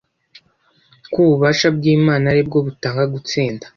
[1.11, 3.65] ko ububasha bwImana ari bwo butanga gutsinda